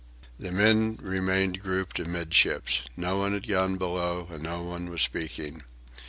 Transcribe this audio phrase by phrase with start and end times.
[0.39, 2.81] The men remained grouped amidships.
[2.97, 5.61] No one had gone below, and no one was speaking.